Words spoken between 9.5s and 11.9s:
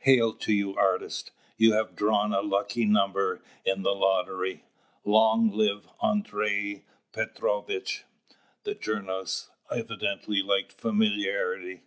evidently liked familiarity.)